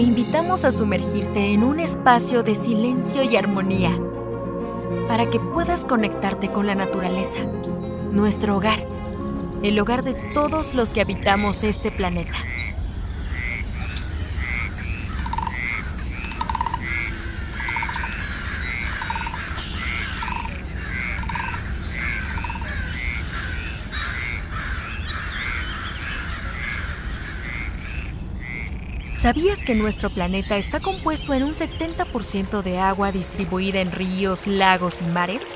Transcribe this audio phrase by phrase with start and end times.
[0.00, 3.96] invitamos a sumergirte en un espacio de silencio y armonía
[5.06, 7.38] para que puedas conectarte con la naturaleza,
[8.10, 8.84] nuestro hogar,
[9.62, 12.34] el hogar de todos los que habitamos este planeta.
[29.24, 35.00] ¿Sabías que nuestro planeta está compuesto en un 70% de agua distribuida en ríos, lagos
[35.00, 35.48] y mares?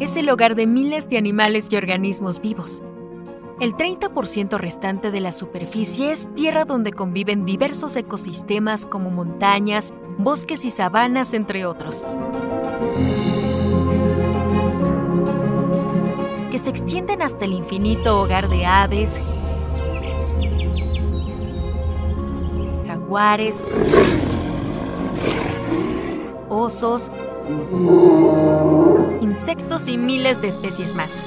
[0.00, 2.80] Es el hogar de miles de animales y organismos vivos.
[3.60, 10.64] El 30% restante de la superficie es tierra donde conviven diversos ecosistemas como montañas, bosques
[10.64, 12.02] y sabanas, entre otros.
[16.50, 19.20] Que se extienden hasta el infinito hogar de aves,
[22.86, 23.62] jaguares,
[26.48, 27.10] osos,
[29.20, 31.20] insectos y miles de especies más.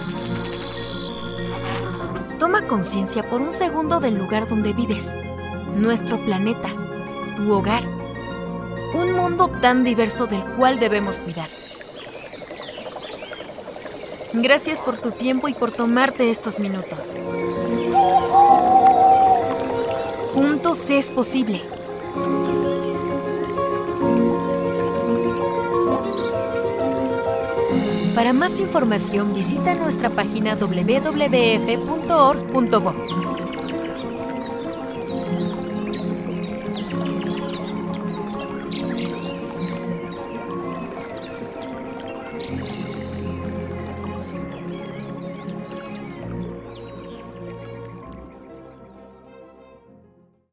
[2.54, 5.12] Toma conciencia por un segundo del lugar donde vives,
[5.76, 6.70] nuestro planeta,
[7.36, 7.82] tu hogar,
[8.94, 11.50] un mundo tan diverso del cual debemos cuidar.
[14.34, 17.12] Gracias por tu tiempo y por tomarte estos minutos.
[20.36, 21.60] Juntos es posible.
[28.16, 31.14] Para más información visita nuestra página www.org.bo.